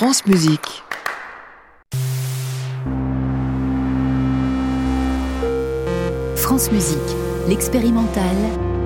France 0.00 0.24
Musique. 0.24 0.82
France 6.36 6.72
Musique, 6.72 6.96
l'expérimental, 7.46 8.34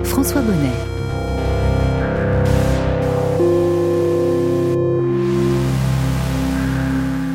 François 0.02 0.40
Bonnet. 0.40 0.72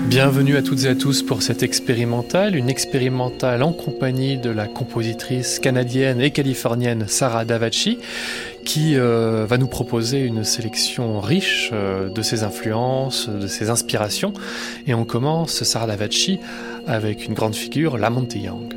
Bienvenue 0.09 0.57
à 0.57 0.63
toutes 0.63 0.85
et 0.85 0.87
à 0.87 0.95
tous 0.95 1.21
pour 1.21 1.43
cette 1.43 1.61
expérimentale, 1.61 2.55
une 2.55 2.67
expérimentale 2.67 3.61
en 3.61 3.71
compagnie 3.71 4.39
de 4.39 4.49
la 4.49 4.65
compositrice 4.65 5.59
canadienne 5.59 6.19
et 6.19 6.31
californienne 6.31 7.05
Sarah 7.07 7.45
Davachi, 7.45 7.99
qui 8.65 8.97
euh, 8.97 9.45
va 9.47 9.57
nous 9.57 9.67
proposer 9.67 10.21
une 10.21 10.43
sélection 10.43 11.19
riche 11.19 11.71
euh, 11.73 12.09
de 12.09 12.21
ses 12.21 12.43
influences, 12.43 13.29
de 13.29 13.47
ses 13.47 13.69
inspirations. 13.69 14.33
Et 14.87 14.93
on 14.93 15.05
commence, 15.05 15.63
Sarah 15.63 15.87
Davachi, 15.87 16.39
avec 16.87 17.25
une 17.25 17.33
grande 17.33 17.55
figure, 17.55 17.97
Lamont 17.97 18.27
Young. 18.33 18.73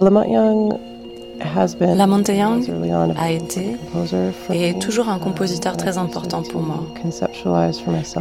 Lamont 0.00 0.24
Young 0.24 0.78
Lamont 1.80 2.22
Young 2.28 2.64
a 3.16 3.30
été 3.30 3.76
et 4.52 4.68
est 4.70 4.78
toujours 4.78 5.08
un 5.08 5.18
compositeur 5.18 5.76
très 5.76 5.98
important 5.98 6.42
pour 6.42 6.62
moi. 6.62 6.84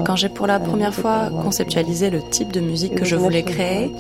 Quand 0.06 0.16
j'ai 0.16 0.30
pour 0.30 0.48
la 0.48 0.60
première 0.60 0.94
fois 0.94 1.30
conceptualisé 1.42 2.10
le 2.10 2.22
type 2.22 2.52
de 2.52 2.60
musique 2.60 2.96
que 2.96 3.06
je 3.06 3.16
voulais 3.16 3.44
créer, 3.44 3.92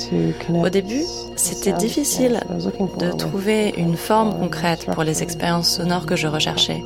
au 0.50 0.70
début, 0.70 1.04
c'était 1.36 1.74
difficile 1.74 2.42
de 3.00 3.12
trouver 3.12 3.74
une 3.78 3.96
forme 3.96 4.34
concrète 4.38 4.86
pour 4.92 5.04
les 5.04 5.24
expériences 5.24 5.70
sonores 5.70 6.06
que 6.06 6.16
je 6.16 6.28
recherchais. 6.28 6.82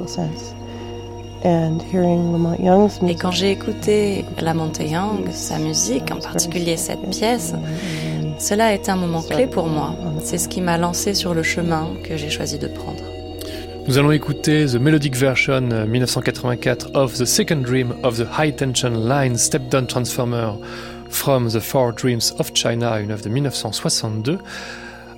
Et 1.45 3.15
quand 3.15 3.31
j'ai 3.31 3.51
écouté 3.51 4.25
Lamont 4.41 4.71
Young, 4.79 5.29
sa 5.31 5.59
musique, 5.59 6.11
en 6.11 6.19
particulier 6.19 6.77
cette 6.77 7.09
pièce, 7.09 7.53
cela 8.39 8.67
a 8.67 8.73
été 8.73 8.91
un 8.91 8.95
moment 8.95 9.21
clé 9.21 9.47
pour 9.47 9.67
moi. 9.67 9.95
C'est 10.23 10.37
ce 10.37 10.47
qui 10.47 10.61
m'a 10.61 10.77
lancé 10.77 11.13
sur 11.13 11.33
le 11.33 11.43
chemin 11.43 11.93
que 12.03 12.17
j'ai 12.17 12.29
choisi 12.29 12.57
de 12.59 12.67
prendre. 12.67 13.03
Nous 13.87 13.97
allons 13.97 14.11
écouter 14.11 14.65
The 14.65 14.75
Melodic 14.75 15.15
Version 15.15 15.61
1984 15.61 16.91
of 16.93 17.13
The 17.13 17.25
Second 17.25 17.61
Dream 17.61 17.95
of 18.03 18.17
the 18.17 18.27
High 18.37 18.53
Tension 18.53 18.91
Line 19.07 19.37
Step 19.37 19.69
Down 19.69 19.87
Transformer 19.87 20.53
from 21.09 21.49
The 21.49 21.59
Four 21.59 21.93
Dreams 21.93 22.33
of 22.37 22.51
China, 22.53 22.99
une 22.99 23.11
œuvre 23.11 23.23
de 23.23 23.29
1962, 23.29 24.39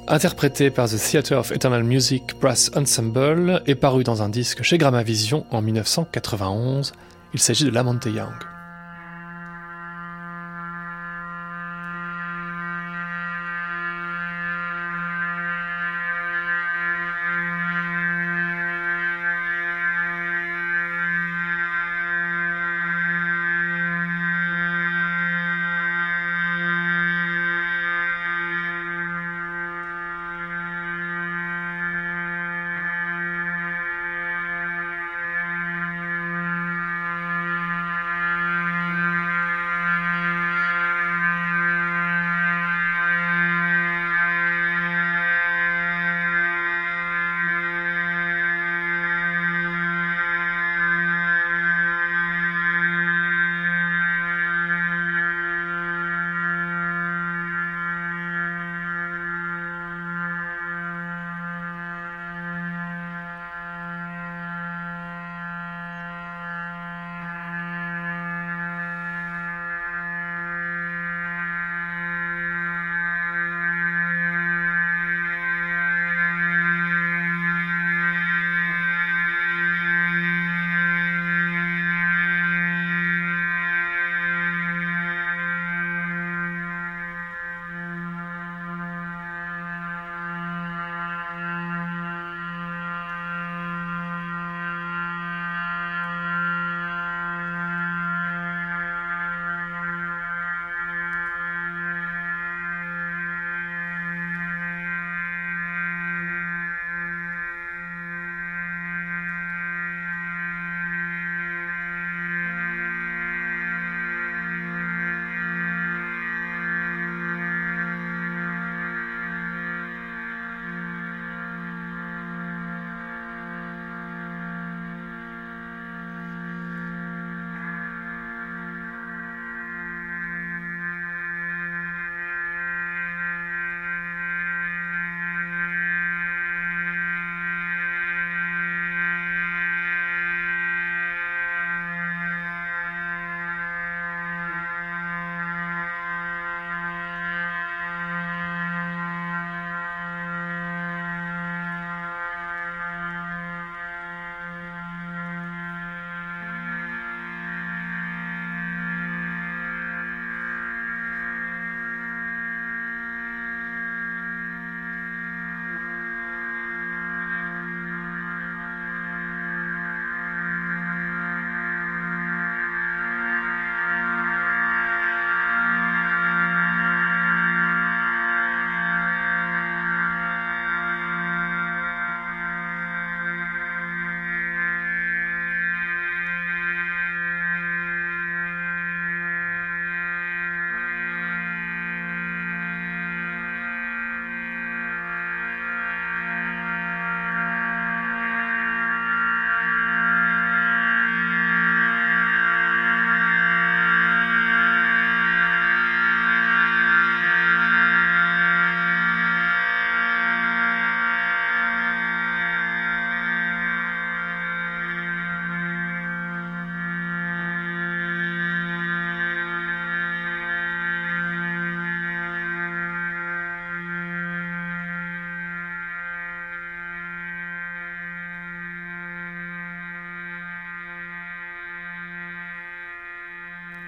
interprétée 0.07 0.69
par 0.69 0.87
The 0.87 0.97
Theatre 0.97 1.35
of 1.35 1.51
Eternal 1.51 1.83
Music 1.83 2.35
Brass 2.39 2.71
Ensemble 2.75 3.63
et 3.65 3.75
parue 3.75 4.03
dans 4.03 4.21
un 4.21 4.29
disque 4.29 4.61
chez 4.61 4.77
Grammavision 4.77 5.45
en 5.49 5.61
1991. 5.61 6.93
Il 7.33 7.39
s'agit 7.39 7.65
de 7.65 7.71
Lamante 7.71 8.05
Young. 8.05 8.58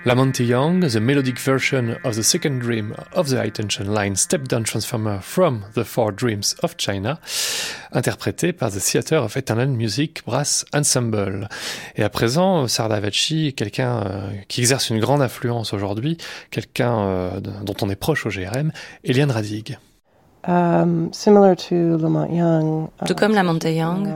Lamonte 0.04 0.40
Young, 0.40 0.80
the 0.80 1.00
melodic 1.00 1.40
version 1.40 1.96
of 2.04 2.16
the 2.16 2.24
second 2.24 2.58
dream 2.58 2.96
of 3.14 3.30
the 3.30 3.38
high 3.38 3.52
tension 3.52 3.94
line 3.94 4.16
step 4.16 4.48
down 4.48 4.64
transformer 4.64 5.20
from 5.22 5.64
the 5.76 5.84
Four 5.84 6.12
Dreams 6.12 6.56
of 6.64 6.76
China, 6.76 7.20
interprété 7.94 8.52
par 8.52 8.72
the 8.72 8.80
Theater 8.80 9.18
of 9.18 9.38
Eternal 9.38 9.68
Music 9.68 10.24
Brass 10.26 10.66
Ensemble. 10.74 11.48
Et 11.96 12.02
à 12.02 12.10
présent, 12.10 12.68
Sardavachi, 12.68 13.54
quelqu'un 13.54 14.04
euh, 14.08 14.32
qui 14.48 14.62
exerce 14.62 14.90
une 14.90 15.00
grande 15.00 15.22
influence 15.22 15.72
aujourd'hui, 15.72 16.18
quelqu'un 16.50 17.00
euh, 17.00 17.40
dont 17.40 17.76
on 17.84 17.90
est 17.92 17.96
proche 17.96 18.26
au 18.26 18.30
GRM, 18.30 18.72
Eliane 19.04 19.30
Radig. 19.30 19.78
Um, 20.48 21.12
Tout 23.06 23.16
comme 23.16 23.34
Lamonte 23.36 23.66
Young, 23.66 24.08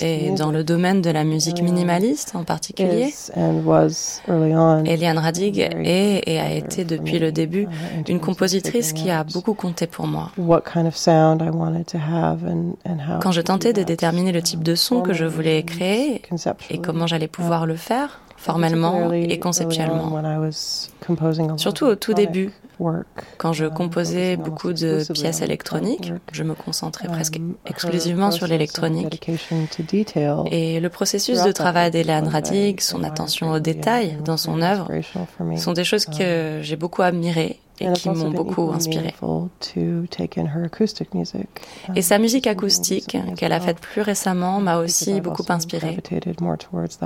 et 0.00 0.30
dans 0.32 0.50
le 0.50 0.62
domaine 0.62 1.00
de 1.00 1.10
la 1.10 1.24
musique 1.24 1.62
minimaliste 1.62 2.32
en 2.34 2.44
particulier, 2.44 3.14
Eliane 4.84 5.18
Radig 5.18 5.58
est 5.58 6.22
et 6.26 6.38
a 6.38 6.52
été 6.52 6.84
depuis 6.84 7.18
le 7.18 7.32
début 7.32 7.66
une 8.08 8.20
compositrice 8.20 8.92
qui 8.92 9.10
a 9.10 9.24
beaucoup 9.24 9.54
compté 9.54 9.86
pour 9.86 10.06
moi. 10.06 10.32
Quand 13.22 13.32
je 13.32 13.40
tentais 13.40 13.72
de 13.72 13.82
déterminer 13.84 14.32
le 14.32 14.42
type 14.42 14.62
de 14.62 14.74
son 14.74 15.00
que 15.00 15.14
je 15.14 15.24
voulais 15.24 15.62
créer 15.62 16.20
et 16.68 16.78
comment 16.78 17.06
j'allais 17.06 17.28
pouvoir 17.28 17.64
le 17.64 17.76
faire, 17.76 18.20
formellement 18.46 19.12
et 19.12 19.38
conceptuellement. 19.38 20.12
Surtout 21.56 21.86
au 21.86 21.96
tout 21.96 22.14
début, 22.14 22.52
quand 23.38 23.52
je 23.52 23.66
composais 23.66 24.36
beaucoup 24.36 24.72
de 24.72 25.12
pièces 25.12 25.42
électroniques, 25.42 26.12
je 26.32 26.42
me 26.42 26.54
concentrais 26.54 27.08
presque 27.08 27.36
um, 27.36 27.54
exclusivement 27.66 28.30
sur 28.30 28.46
l'électronique. 28.46 29.28
Et 30.50 30.80
le 30.80 30.88
processus 30.88 31.42
de 31.42 31.52
travail 31.52 31.90
d'Eliane 31.90 32.28
Radig, 32.28 32.80
son 32.80 33.02
attention 33.02 33.50
aux 33.50 33.60
détails 33.60 34.18
dans 34.24 34.36
son 34.36 34.60
œuvre, 34.62 34.88
sont 35.56 35.72
des 35.72 35.84
choses 35.84 36.06
que 36.06 36.58
um, 36.58 36.62
j'ai 36.62 36.76
beaucoup 36.76 37.02
admirées 37.02 37.58
et 37.80 37.92
qui 37.92 38.08
m'ont 38.08 38.30
beaucoup 38.30 38.70
inspiré. 38.72 39.14
Et 41.94 42.02
sa 42.02 42.18
musique 42.18 42.46
acoustique, 42.46 43.16
qu'elle 43.36 43.52
a 43.52 43.60
faite 43.60 43.80
plus 43.80 44.02
récemment, 44.02 44.60
m'a 44.60 44.78
aussi 44.78 45.20
beaucoup 45.20 45.44
inspiré. 45.48 45.98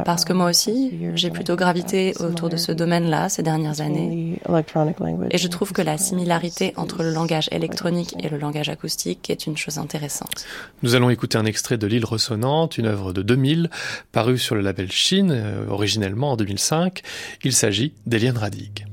Parce 0.04 0.24
que 0.24 0.32
moi 0.32 0.50
aussi, 0.50 0.92
j'ai 1.14 1.30
plutôt 1.30 1.56
gravité 1.56 2.14
autour 2.20 2.48
de 2.48 2.56
ce 2.56 2.72
domaine-là 2.72 3.28
ces 3.28 3.42
dernières 3.42 3.80
années. 3.80 4.40
Et 5.30 5.38
je 5.38 5.48
trouve 5.48 5.72
que 5.72 5.82
la 5.82 5.98
similarité 5.98 6.72
entre 6.76 7.02
le 7.02 7.12
langage 7.12 7.48
électronique 7.52 8.14
et 8.22 8.28
le 8.28 8.38
langage 8.38 8.68
acoustique 8.68 9.30
est 9.30 9.46
une 9.46 9.56
chose 9.56 9.78
intéressante. 9.78 10.46
Nous 10.82 10.94
allons 10.94 11.10
écouter 11.10 11.38
un 11.38 11.46
extrait 11.46 11.78
de 11.78 11.86
L'île 11.86 12.04
ressonnante, 12.04 12.78
une 12.78 12.86
œuvre 12.86 13.12
de 13.12 13.22
2000, 13.22 13.70
parue 14.12 14.38
sur 14.38 14.54
le 14.54 14.60
label 14.60 14.90
Chine, 14.90 15.32
euh, 15.32 15.66
originellement 15.68 16.32
en 16.32 16.36
2005. 16.36 17.02
Il 17.44 17.52
s'agit 17.52 17.92
d'Eliane 18.06 18.38
Radig. 18.38 18.89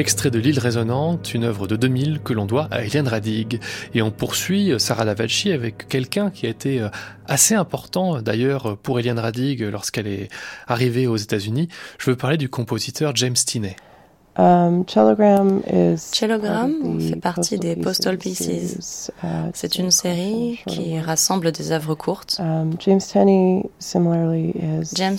Extrait 0.00 0.30
de 0.30 0.38
L'île 0.38 0.58
résonante, 0.58 1.34
une 1.34 1.44
œuvre 1.44 1.66
de 1.66 1.76
2000 1.76 2.20
que 2.24 2.32
l'on 2.32 2.46
doit 2.46 2.68
à 2.70 2.82
Eliane 2.82 3.06
Radig. 3.06 3.60
Et 3.92 4.00
on 4.00 4.10
poursuit 4.10 4.72
Sarah 4.78 5.04
Davalchi 5.04 5.52
avec 5.52 5.88
quelqu'un 5.88 6.30
qui 6.30 6.46
a 6.46 6.48
été 6.48 6.80
euh, 6.80 6.88
assez 7.26 7.54
important 7.54 8.22
d'ailleurs 8.22 8.78
pour 8.78 8.98
Eliane 8.98 9.18
Radig 9.18 9.60
lorsqu'elle 9.60 10.06
est 10.06 10.30
arrivée 10.66 11.06
aux 11.06 11.18
États-Unis. 11.18 11.68
Je 11.98 12.08
veux 12.08 12.16
parler 12.16 12.38
du 12.38 12.48
compositeur 12.48 13.14
James 13.14 13.34
Tinney. 13.34 13.76
Um, 14.36 14.84
Cellogram 14.86 15.60
fait 17.00 17.16
partie 17.16 17.58
des 17.58 17.74
Postal 17.76 18.16
Pieces. 18.16 19.10
Uh, 19.22 19.50
C'est 19.54 19.76
une 19.76 19.90
série 19.90 20.60
qui 20.66 20.98
rassemble 21.00 21.50
des 21.50 21.72
œuvres 21.72 21.96
courtes. 21.96 22.40
Um, 22.40 22.76
James 22.78 23.00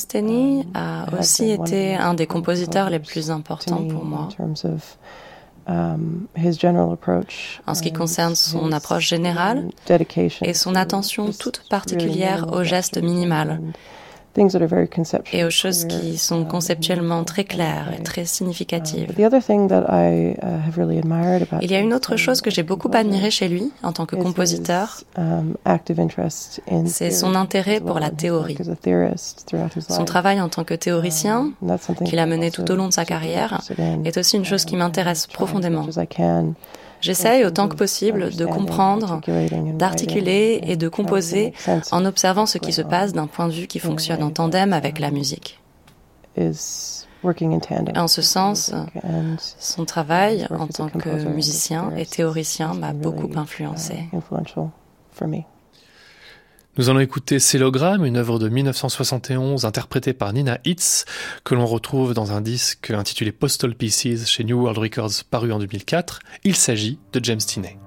Tenney 0.08 0.66
um, 0.66 0.72
a 0.74 1.06
aussi 1.20 1.52
été 1.52 1.96
un 1.96 2.14
des 2.14 2.26
compositeurs 2.26 2.90
les 2.90 3.00
plus 3.00 3.32
importants 3.32 3.86
pour 3.88 4.06
moi. 4.06 4.30
En 7.68 7.76
ce 7.76 7.82
qui 7.82 7.94
concerne 7.94 8.36
son 8.36 8.72
approche 8.72 9.08
générale 9.08 9.70
et 10.42 10.54
son 10.54 10.76
attention 10.76 11.32
toute 11.38 11.64
particulière 11.70 12.48
au 12.54 12.64
geste 12.64 13.02
minimal 13.02 13.60
et 15.34 15.44
aux 15.44 15.50
choses 15.50 15.86
qui 15.86 16.18
sont 16.18 16.46
conceptuellement 16.46 17.24
très 17.24 17.44
claires 17.44 17.92
et 17.98 18.02
très 18.04 18.26
significatives. 18.26 19.10
Uh, 19.10 19.28
Il 21.62 21.72
y 21.72 21.76
a 21.76 21.80
une 21.80 21.94
autre 21.94 22.16
chose 22.16 22.42
que 22.42 22.50
j'ai 22.50 22.64
beaucoup 22.64 22.90
admirée 22.94 23.32
chez 23.32 23.48
lui 23.50 23.72
en 23.84 23.92
tant 23.92 24.06
que 24.06 24.16
compositeur, 24.16 25.02
um, 25.18 25.56
c'est 26.86 27.12
son 27.12 27.36
intérêt 27.36 27.80
pour 27.80 28.00
la 28.00 28.10
théorie. 28.10 28.58
Son 29.90 30.06
travail 30.06 30.40
en 30.42 30.50
tant 30.50 30.64
que 30.64 30.74
théoricien, 30.74 31.52
um, 31.62 31.78
qu'il 32.06 32.20
a 32.20 32.26
mené 32.26 32.52
tout 32.52 32.70
au 32.72 32.76
long 32.76 32.88
de 32.88 32.94
sa 32.94 33.06
carrière, 33.06 33.62
est 34.06 34.18
aussi 34.18 34.38
une 34.38 34.46
chose 34.46 34.66
qui 34.66 34.76
m'intéresse 34.76 35.28
profondément. 35.28 35.86
J'essaye 37.02 37.46
autant 37.46 37.68
que 37.68 37.76
possible 37.76 38.36
de 38.36 38.46
comprendre, 38.46 39.22
d'articuler 39.74 40.62
et 40.64 40.76
de 40.78 40.88
composer 40.88 41.54
en 41.92 42.06
observant 42.06 42.46
ce 42.46 42.58
qui 42.58 42.74
se 42.74 42.82
passe 42.82 43.14
d'un 43.14 43.28
point 43.28 43.48
de 43.48 43.54
vue 43.54 43.68
qui 43.68 43.80
fonctionne 43.80 44.24
en 44.24 44.30
tandem 44.30 44.74
avec 44.74 45.00
la 45.00 45.12
musique. 45.12 45.60
En 47.96 48.08
ce 48.08 48.22
sens, 48.22 48.74
son 49.60 49.86
travail 49.86 50.48
en 50.50 50.68
tant 50.68 50.90
que 50.90 51.28
musicien 51.28 51.92
et 51.96 52.06
théoricien 52.06 52.74
m'a 52.74 52.94
beaucoup 52.94 53.30
influencé. 53.36 54.06
Nous 56.78 56.90
allons 56.90 57.02
écouter 57.02 57.40
Célogramme, 57.40 58.06
une 58.06 58.16
œuvre 58.16 58.40
de 58.40 58.48
1971 58.48 59.66
interprétée 59.66 60.14
par 60.14 60.32
Nina 60.32 60.58
Hitz, 60.64 61.04
que 61.44 61.54
l'on 61.54 61.66
retrouve 61.66 62.14
dans 62.14 62.32
un 62.32 62.40
disque 62.40 62.92
intitulé 62.92 63.34
Postal 63.34 63.76
Pieces 63.76 64.30
chez 64.30 64.46
New 64.46 64.62
World 64.62 64.78
Records 64.78 65.26
paru 65.30 65.52
en 65.52 65.60
2004. 65.60 66.20
Il 66.46 66.56
s'agit 66.56 66.98
de 67.12 67.20
James 67.22 67.40
Tinney. 67.40 67.81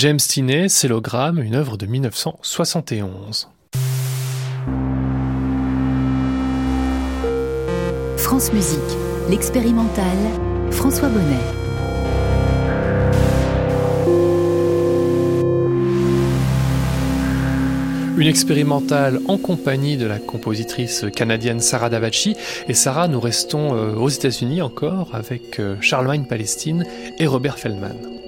James 0.00 0.16
Tinney, 0.16 0.70
Célogramme, 0.70 1.40
une 1.40 1.54
œuvre 1.54 1.76
de 1.76 1.84
1971. 1.84 3.50
France 8.16 8.50
Musique, 8.54 8.80
l'expérimental, 9.28 10.16
François 10.70 11.10
Bonnet. 11.10 11.36
Une 18.16 18.26
expérimentale 18.26 19.20
en 19.28 19.36
compagnie 19.36 19.98
de 19.98 20.06
la 20.06 20.18
compositrice 20.18 21.04
canadienne 21.14 21.60
Sarah 21.60 21.90
Davachi. 21.90 22.36
Et 22.68 22.74
Sarah, 22.74 23.06
nous 23.06 23.20
restons 23.20 23.74
euh, 23.74 23.94
aux 23.96 24.08
États-Unis 24.08 24.62
encore 24.62 25.10
avec 25.12 25.60
euh, 25.60 25.76
Charlemagne 25.82 26.24
Palestine 26.24 26.86
et 27.18 27.26
Robert 27.26 27.58
Feldman. 27.58 28.19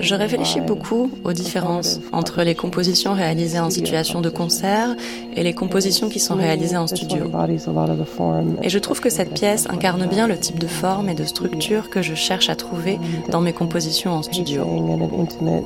Je 0.00 0.14
réfléchis 0.14 0.60
beaucoup 0.60 1.10
aux 1.24 1.32
différences 1.32 2.00
entre 2.12 2.42
les 2.42 2.54
compositions 2.56 3.14
réalisées 3.14 3.60
en 3.60 3.70
situation 3.70 4.20
de 4.20 4.30
concert 4.30 4.96
et 5.36 5.42
les 5.44 5.52
compositions 5.52 6.08
qui 6.08 6.18
sont 6.18 6.34
réalisées 6.34 6.76
en 6.76 6.88
studio. 6.88 7.30
Et 8.62 8.68
je 8.68 8.78
trouve 8.78 9.00
que 9.00 9.10
cette 9.10 9.34
pièce 9.34 9.68
incarne 9.70 10.06
bien 10.06 10.26
le 10.26 10.36
type 10.38 10.58
de 10.58 10.66
forme 10.66 11.08
et 11.08 11.14
de 11.14 11.24
structure 11.24 11.88
que 11.88 12.02
je 12.02 12.14
cherche 12.14 12.48
à 12.48 12.56
trouver 12.56 12.98
dans 13.30 13.40
mes 13.40 13.52
compositions 13.52 14.12
en 14.12 14.22
studio. 14.22 14.66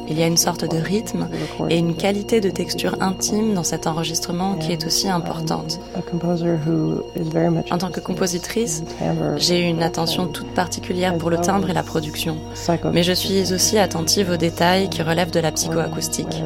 Il 0.09 0.19
y 0.19 0.23
a 0.23 0.27
une 0.27 0.37
sorte 0.37 0.71
de 0.71 0.77
rythme 0.77 1.29
et 1.71 1.79
une 1.79 1.95
qualité 1.95 2.41
de 2.41 2.51
texture 2.51 2.97
intime 3.01 3.55
dans 3.55 3.65
cet 3.65 3.87
enregistrement 3.87 4.55
qui 4.55 4.73
est 4.73 4.85
aussi 4.87 5.09
importante. 5.09 5.81
En 7.71 7.79
tant 7.79 7.91
que 7.91 8.01
compositrice, 8.01 8.85
j'ai 9.37 9.67
une 9.67 9.83
attention 9.83 10.27
toute 10.27 10.49
particulière 10.49 11.17
pour 11.17 11.31
le 11.31 11.39
timbre 11.39 11.71
et 11.71 11.73
la 11.73 11.86
production. 11.87 12.37
Mais 12.93 13.03
je 13.03 13.13
suis 13.13 13.55
aussi 13.55 13.79
attentive 13.79 14.31
aux 14.31 14.37
détails 14.37 14.91
qui 14.91 15.03
relèvent 15.03 15.31
de 15.31 15.41
la 15.41 15.53
psychoacoustique. 15.53 16.43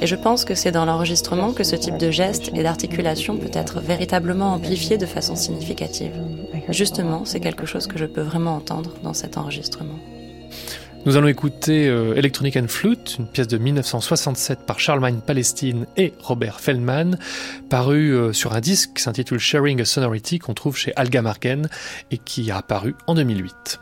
Et 0.00 0.06
je 0.06 0.16
pense 0.16 0.44
que 0.46 0.54
c'est 0.54 0.72
dans 0.72 0.86
l'enregistrement 0.86 1.52
que 1.52 1.64
ce 1.64 1.76
type 1.76 1.98
de 1.98 2.10
geste 2.10 2.50
et 2.54 2.62
d'articulation 2.62 3.36
peut 3.36 3.50
être 3.52 3.80
véritablement 3.80 4.54
amplifié 4.54 4.96
de 4.96 5.04
façon 5.04 5.36
significative. 5.36 6.12
Justement, 6.70 7.24
c'est 7.24 7.40
quelque 7.40 7.66
chose 7.66 7.86
que 7.86 7.98
je 7.98 8.06
peux 8.06 8.22
vraiment 8.22 8.54
entendre 8.54 8.92
dans 9.02 9.12
cet 9.12 9.36
enregistrement. 9.36 9.98
Nous 11.06 11.16
allons 11.16 11.28
écouter 11.28 11.88
euh, 11.88 12.14
Electronic 12.14 12.58
and 12.58 12.68
Flute, 12.68 13.16
une 13.18 13.26
pièce 13.26 13.48
de 13.48 13.56
1967 13.56 14.66
par 14.66 14.78
Charlemagne 14.78 15.20
Palestine 15.26 15.86
et 15.96 16.12
Robert 16.20 16.60
Feldman, 16.60 17.18
parue 17.70 18.12
euh, 18.12 18.34
sur 18.34 18.52
un 18.52 18.60
disque 18.60 18.92
qui 18.96 19.02
s'intitule 19.02 19.38
Sharing 19.38 19.80
a 19.80 19.86
Sonority 19.86 20.38
qu'on 20.38 20.52
trouve 20.52 20.76
chez 20.76 20.92
Alga 20.96 21.22
Marken 21.22 21.70
et 22.10 22.18
qui 22.18 22.50
a 22.50 22.58
apparu 22.58 22.94
en 23.06 23.14
2008. 23.14 23.80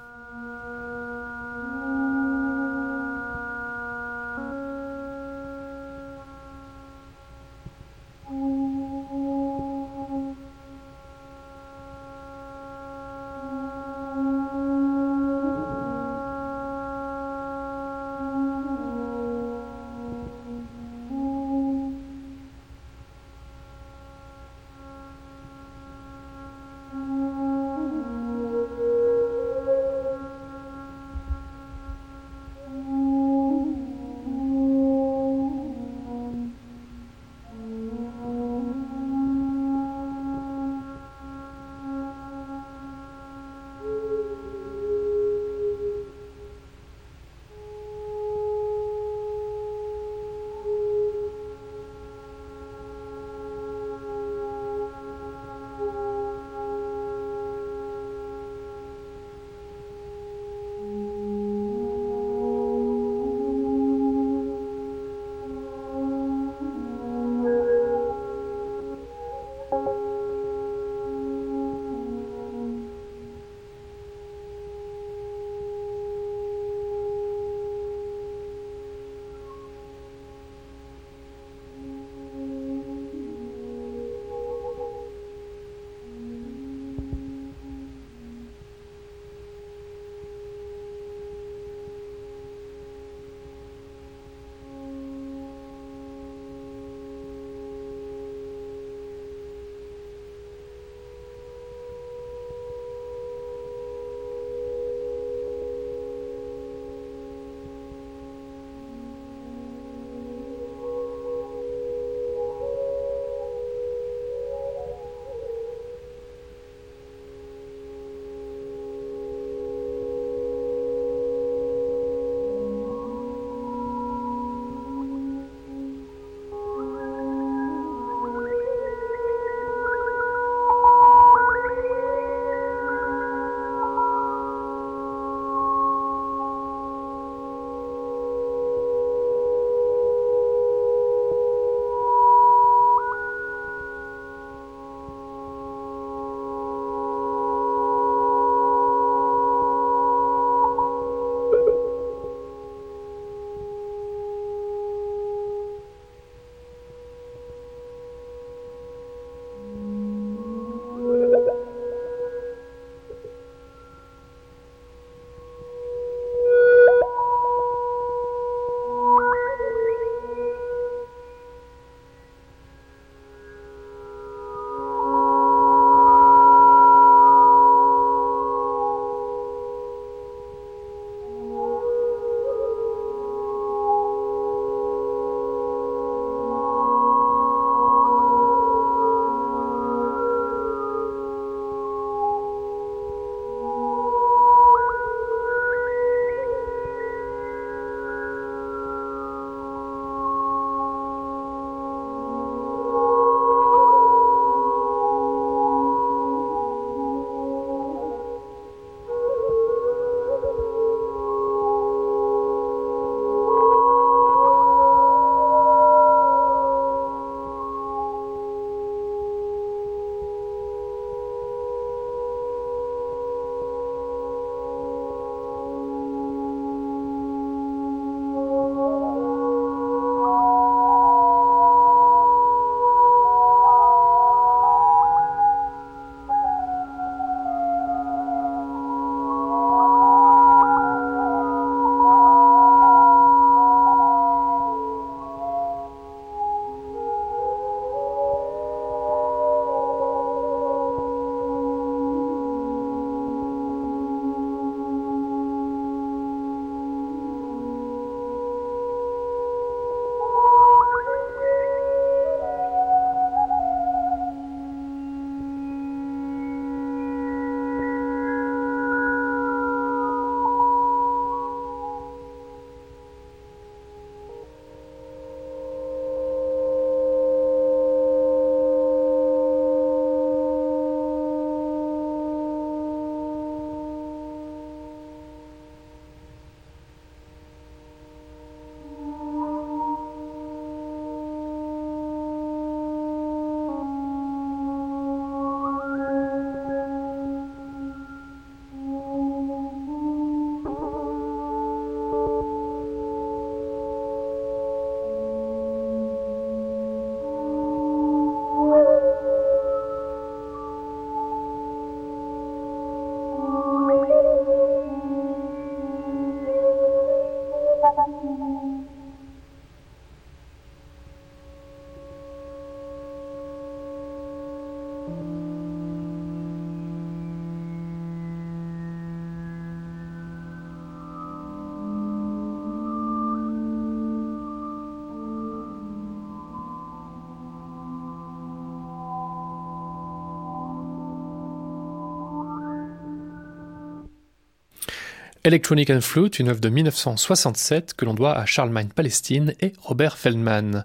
Electronic 345.49 345.89
and 345.89 346.03
Flute, 346.03 346.41
une 346.41 346.51
œuvre 346.51 346.61
de 346.61 346.69
1967 346.69 347.95
que 347.95 348.05
l'on 348.05 348.13
doit 348.13 348.37
à 348.37 348.45
Charlemagne 348.45 348.89
Palestine 348.95 349.55
et 349.63 349.73
Robert 349.81 350.19
Feldman. 350.19 350.85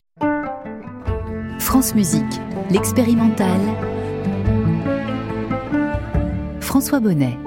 France 1.60 1.94
Musique, 1.94 2.24
l'expérimental. 2.72 3.60
François 6.62 7.02
Bonnet. 7.02 7.38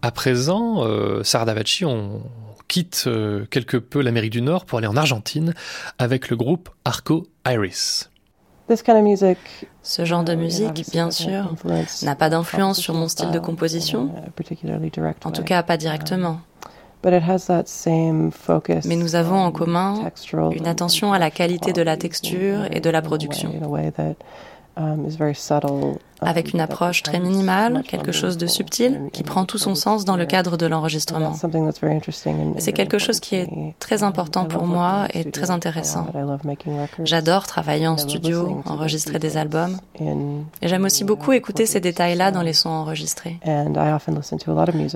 À 0.00 0.12
présent, 0.12 0.84
euh, 0.86 1.24
Sardavachi, 1.24 1.84
on 1.84 2.22
quitte 2.68 3.06
euh, 3.08 3.46
quelque 3.46 3.78
peu 3.78 4.00
l'Amérique 4.00 4.30
du 4.30 4.42
Nord 4.42 4.64
pour 4.64 4.78
aller 4.78 4.86
en 4.86 4.96
Argentine 4.96 5.54
avec 5.98 6.30
le 6.30 6.36
groupe 6.36 6.70
Arco 6.84 7.26
Iris. 7.44 8.10
Ce 9.82 10.04
genre 10.04 10.24
de 10.24 10.34
musique, 10.34 10.90
bien 10.90 11.10
sûr, 11.10 11.54
n'a 12.02 12.14
pas 12.14 12.30
d'influence 12.30 12.78
sur 12.78 12.94
mon 12.94 13.08
style 13.08 13.30
de 13.30 13.38
composition, 13.38 14.10
en 15.24 15.30
tout 15.30 15.44
cas 15.44 15.62
pas 15.62 15.76
directement. 15.76 16.38
Mais 18.86 18.96
nous 18.96 19.14
avons 19.14 19.36
en 19.36 19.52
commun 19.52 20.10
une 20.52 20.66
attention 20.66 21.12
à 21.12 21.18
la 21.18 21.30
qualité 21.30 21.74
de 21.74 21.82
la 21.82 21.98
texture 21.98 22.60
et 22.70 22.80
de 22.80 22.90
la 22.90 23.02
production. 23.02 23.52
Um, 24.76 25.06
avec 26.20 26.52
une 26.52 26.60
approche 26.60 27.02
très 27.02 27.20
minimale, 27.20 27.82
quelque 27.86 28.10
chose 28.10 28.36
de 28.36 28.46
subtil 28.46 29.02
qui 29.12 29.22
prend 29.22 29.44
tout 29.44 29.58
son 29.58 29.74
sens 29.74 30.04
dans 30.04 30.16
le 30.16 30.26
cadre 30.26 30.56
de 30.56 30.66
l'enregistrement. 30.66 31.34
C'est 32.58 32.72
quelque 32.72 32.98
chose 32.98 33.20
qui 33.20 33.36
est 33.36 33.48
très 33.78 34.02
important 34.02 34.46
pour 34.46 34.66
moi 34.66 35.06
et 35.12 35.30
très 35.30 35.50
intéressant. 35.50 36.06
J'adore 37.04 37.46
travailler 37.46 37.86
en 37.86 37.96
studio, 37.96 38.62
enregistrer 38.66 39.18
des 39.18 39.36
albums. 39.36 39.78
Et 40.00 40.68
j'aime 40.68 40.84
aussi 40.84 41.04
beaucoup 41.04 41.32
écouter 41.32 41.66
ces 41.66 41.80
détails-là 41.80 42.32
dans 42.32 42.42
les 42.42 42.52
sons 42.52 42.70
enregistrés. 42.70 43.38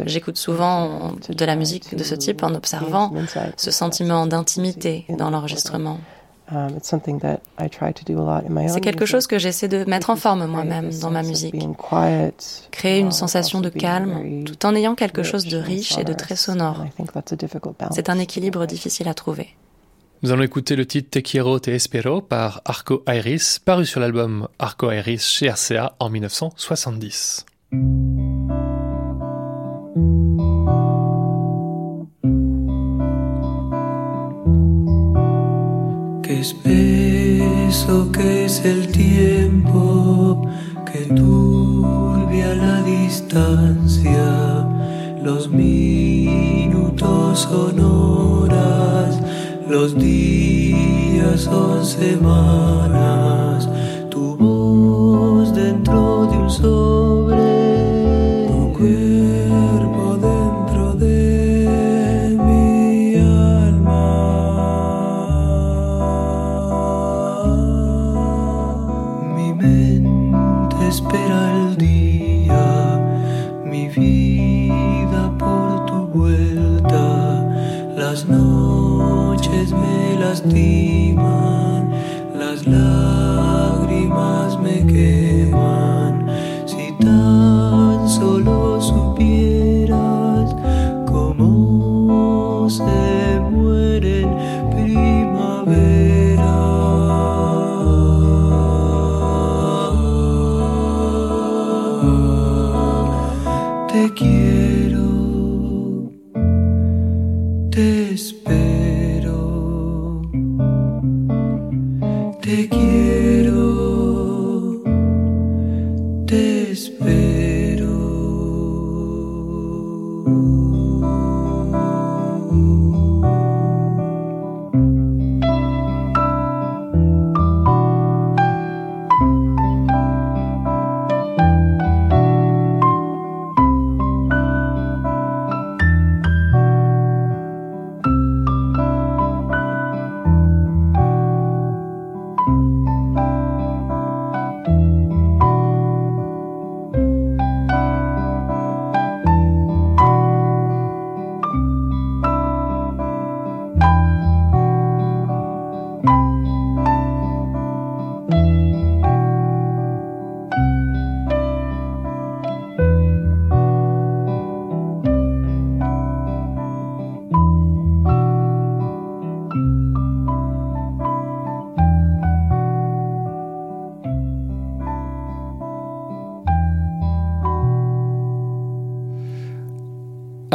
J'écoute 0.07 0.39
souvent 0.39 1.13
de 1.29 1.45
la 1.45 1.57
musique 1.57 1.95
de 1.95 2.03
ce 2.03 2.15
type 2.15 2.43
en 2.43 2.55
observant 2.55 3.13
ce 3.57 3.71
sentiment 3.71 4.27
d'intimité 4.27 5.05
dans 5.17 5.31
l'enregistrement. 5.31 5.99
Um, 6.51 6.79
C'est 8.69 8.81
quelque 8.81 9.05
chose 9.05 9.27
que 9.27 9.39
j'essaie 9.39 9.69
de 9.69 9.85
mettre 9.85 10.09
en 10.09 10.17
forme 10.17 10.47
moi-même 10.47 10.91
dans 11.01 11.11
ma 11.11 11.23
musique. 11.23 11.55
Créer 12.71 13.01
une 13.01 13.09
uh, 13.09 13.13
sensation 13.13 13.61
de 13.61 13.69
calme 13.69 14.45
tout 14.45 14.65
en 14.65 14.75
ayant 14.75 14.95
quelque 14.95 15.23
chose 15.23 15.47
de 15.47 15.59
riche 15.59 15.99
et 15.99 16.05
de 16.05 16.15
très 16.15 16.37
sonore. 16.37 16.87
C'est 17.91 18.09
un 18.09 18.19
équilibre 18.19 18.67
difficile 18.67 19.09
à 19.09 19.15
trouver. 19.15 19.49
Nous 20.23 20.33
allons 20.33 20.43
écouter 20.43 20.75
le 20.75 20.85
titre 20.85 21.11
Te 21.11 21.19
quiero, 21.21 21.61
te 21.61 21.71
espero 21.71 22.21
par 22.21 22.63
Arco 22.65 23.05
Iris, 23.07 23.61
paru 23.61 23.87
sur 23.87 24.01
l'album 24.01 24.49
Arco 24.59 24.91
Iris 24.91 25.29
chez 25.29 25.49
RCA 25.49 25.95
en 26.01 26.11
1970. 26.11 27.47
Espeso 36.39 38.13
que 38.13 38.45
es 38.45 38.65
el 38.65 38.89
tiempo, 38.93 40.41
que 40.91 41.01
turbia 41.13 42.55
la 42.55 42.83
distancia, 42.83 44.65
los 45.21 45.49
minutos 45.49 47.41
son 47.41 47.81
horas, 47.81 49.21
los 49.69 49.99
días 49.99 51.41
son 51.41 51.85
semanas, 51.85 53.69
tu 54.09 54.37
voz 54.37 55.53
dentro 55.53 56.27
de 56.27 56.37
un 56.37 56.51
sobre, 56.51 57.08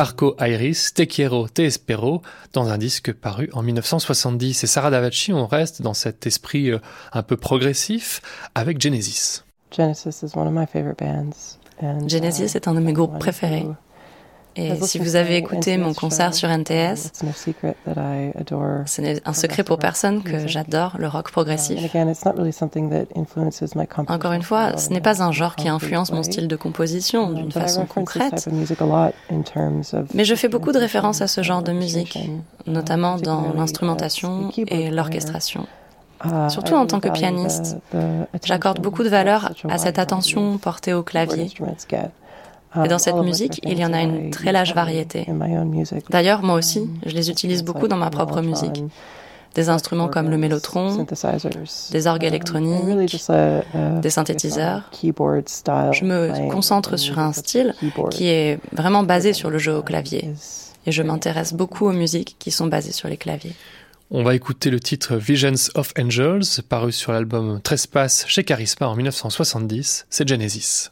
Arco 0.04 0.36
Iris, 0.38 0.94
Te 0.94 1.04
quiero, 1.04 1.48
te 1.48 1.62
espero, 1.62 2.22
dans 2.52 2.68
un 2.68 2.78
disque 2.78 3.14
paru 3.14 3.50
en 3.54 3.62
1970. 3.62 4.66
Et 4.66 4.68
Sarah 4.68 4.90
Davachi, 4.90 5.32
on 5.32 5.48
reste 5.48 5.82
dans 5.82 5.94
cet 5.94 6.28
esprit 6.28 6.72
euh, 6.72 6.80
un 7.14 7.24
peu 7.24 7.38
progressif 7.38 8.22
avec 8.54 8.82
Genesis. 8.82 9.46
Genesis 9.72 10.26
Genesis 12.10 12.54
est 12.54 12.68
un 12.68 12.74
de 12.74 12.82
mes 12.82 12.92
groupes 12.92 13.18
préférés. 13.18 13.66
Et 14.56 14.76
si 14.82 15.00
vous 15.00 15.16
avez 15.16 15.38
écouté 15.38 15.78
mon 15.78 15.94
concert 15.94 16.34
sur 16.34 16.50
NTS, 16.50 17.12
ce 17.14 19.02
n'est 19.02 19.22
un 19.26 19.34
secret 19.34 19.64
pour 19.64 19.80
personne 19.80 20.22
que 20.24 20.48
j'adore 20.48 20.96
le 20.98 21.08
rock 21.08 21.32
progressif. 21.32 21.80
Encore 24.08 24.34
une 24.34 24.44
fois, 24.44 24.78
ce 24.78 24.90
n'est 24.90 25.02
pas 25.02 25.24
un 25.24 25.32
genre 25.32 25.56
qui 25.56 25.70
influence 25.70 26.12
mon 26.12 26.24
style 26.24 26.48
de 26.48 26.56
composition 26.56 27.32
d'une 27.32 27.52
façon 27.52 27.86
concrète, 27.86 28.48
mais 30.14 30.26
je 30.26 30.36
fais 30.36 30.50
beaucoup 30.50 30.72
de 30.72 30.80
références 30.80 31.22
à 31.22 31.28
ce 31.28 31.42
genre 31.42 31.64
de 31.64 31.72
musique, 31.72 32.20
notamment 32.68 33.18
dans 33.18 33.54
l'instrumentation 33.54 34.52
et 34.68 34.90
l'orchestration. 34.90 35.68
Uh, 36.26 36.50
Surtout 36.50 36.76
en 36.76 36.86
tant 36.86 37.02
que 37.02 37.10
pianiste, 37.10 37.78
j'accorde 38.46 38.80
beaucoup 38.80 39.04
de 39.04 39.10
valeur 39.10 39.52
à 39.68 39.78
cette 39.78 40.00
attention 40.00 40.58
portée 40.58 40.94
au 40.94 41.04
clavier. 41.04 41.50
Et 42.84 42.88
dans 42.88 43.00
cette 43.00 43.16
musique, 43.16 43.60
il 43.64 43.78
y 43.78 43.86
en 43.86 43.94
a 43.94 44.02
une 44.02 44.30
très 44.32 44.52
large 44.52 44.74
variété. 44.74 45.28
D'ailleurs, 46.10 46.44
moi 46.44 46.56
aussi, 46.56 46.90
je 47.06 47.14
les 47.14 47.30
utilise 47.30 47.64
beaucoup 47.64 47.88
dans 47.88 47.98
ma 47.98 48.10
propre 48.10 48.42
musique. 48.42 48.84
Des 49.56 49.70
instruments 49.70 50.08
comme 50.08 50.32
le 50.32 50.38
mélotron, 50.38 51.06
des 51.92 52.08
orgues 52.08 52.24
électroniques, 52.24 53.28
des 54.02 54.10
synthétiseurs. 54.10 54.90
Je 54.92 56.06
me 56.06 56.50
concentre 56.50 56.98
sur 56.98 57.20
un 57.20 57.34
style 57.34 57.76
qui 58.10 58.28
est 58.28 58.60
vraiment 58.72 59.04
basé 59.04 59.34
sur 59.34 59.52
le 59.52 59.60
jeu 59.60 59.76
au 59.76 59.84
clavier. 59.84 60.34
Et 60.86 60.92
je 60.92 61.04
m'intéresse 61.04 61.54
beaucoup 61.54 61.86
aux 61.86 61.94
musiques 61.94 62.36
qui 62.40 62.52
sont 62.52 62.68
basées 62.68 62.92
sur 62.92 63.08
les 63.08 63.18
claviers. 63.18 63.54
On 64.12 64.24
va 64.24 64.36
écouter 64.36 64.70
le 64.70 64.80
titre 64.80 65.16
Visions 65.16 65.72
of 65.76 65.94
Angels, 65.98 66.62
paru 66.68 66.92
sur 66.92 67.14
l'album 67.14 67.62
Trespass 67.64 68.26
chez 68.28 68.44
Charisma 68.44 68.88
en 68.88 68.96
1970. 68.96 70.06
C'est 70.10 70.28
Genesis. 70.28 70.90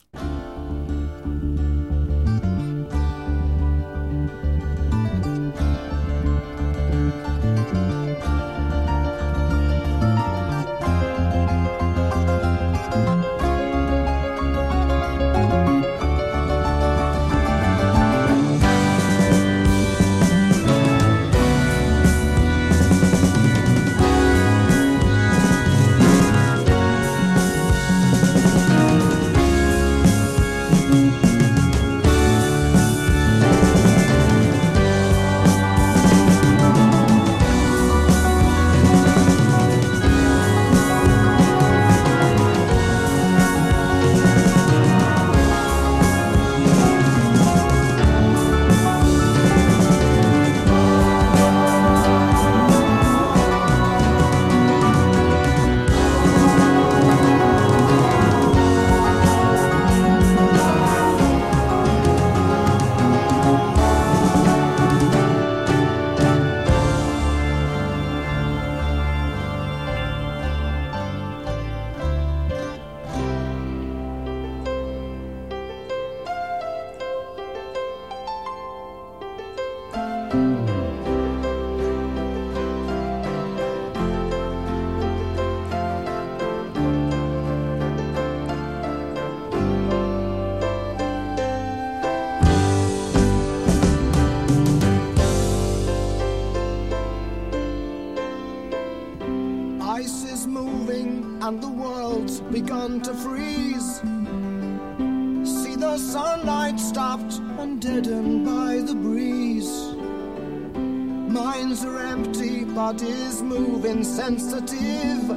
Sensitive. 114.39 115.27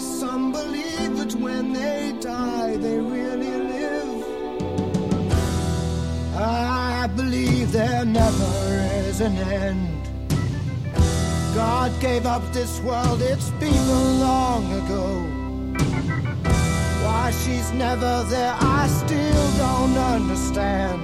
Some 0.00 0.52
believe 0.52 1.16
that 1.18 1.34
when 1.34 1.72
they 1.72 2.14
die, 2.20 2.76
they 2.76 2.98
really 2.98 3.50
live. 3.50 4.24
I 6.36 7.08
believe 7.14 7.72
there 7.72 8.04
never 8.04 8.52
is 9.06 9.20
an 9.20 9.36
end. 9.36 10.08
God 11.54 11.92
gave 12.00 12.26
up 12.26 12.42
this 12.52 12.80
world, 12.80 13.22
its 13.22 13.50
people 13.60 14.02
long 14.28 14.64
ago. 14.82 15.06
Why 17.04 17.30
she's 17.42 17.70
never 17.72 18.24
there, 18.28 18.56
I 18.58 18.88
still 18.88 19.48
don't 19.56 19.96
understand. 19.96 21.00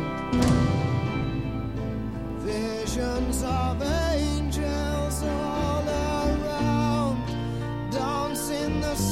Visions 2.43 3.43
of 3.45 3.81
angels. 3.83 5.62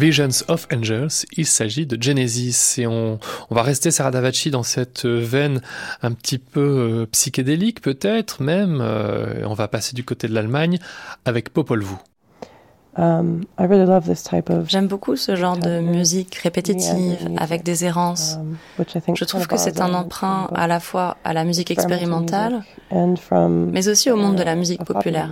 Visions 0.00 0.44
of 0.48 0.66
Angels, 0.72 1.26
il 1.36 1.44
s'agit 1.44 1.84
de 1.84 2.02
Genesis 2.02 2.80
et 2.80 2.86
on, 2.86 3.18
on 3.50 3.54
va 3.54 3.62
rester 3.62 3.90
Sarah 3.90 4.10
Davachi 4.10 4.50
dans 4.50 4.62
cette 4.62 5.04
veine 5.04 5.60
un 6.02 6.12
petit 6.12 6.38
peu 6.38 7.02
euh, 7.02 7.06
psychédélique 7.12 7.82
peut-être 7.82 8.42
même, 8.42 8.80
euh, 8.80 9.44
on 9.46 9.52
va 9.52 9.68
passer 9.68 9.94
du 9.94 10.02
côté 10.02 10.26
de 10.26 10.32
l'Allemagne 10.32 10.78
avec 11.26 11.52
Popol 11.52 11.82
Vuh. 11.82 11.96
Um, 12.96 13.44
J'aime 14.66 14.88
beaucoup 14.88 15.16
ce 15.16 15.36
genre 15.36 15.56
de 15.56 15.80
musique 15.80 16.34
répétitive 16.36 17.30
avec 17.36 17.62
des 17.62 17.84
errances. 17.84 18.38
Um, 18.40 19.14
Je 19.14 19.24
trouve 19.24 19.46
que 19.46 19.56
c'est 19.56 19.80
un 19.80 19.94
emprunt 19.94 20.48
à 20.54 20.66
la 20.66 20.80
fois 20.80 21.18
à 21.24 21.32
la 21.32 21.44
musique 21.44 21.70
expérimentale, 21.70 22.64
mais 22.90 23.88
aussi 23.88 24.10
au 24.10 24.16
monde 24.16 24.36
de 24.36 24.42
la 24.42 24.56
musique 24.56 24.82
populaire. 24.84 25.30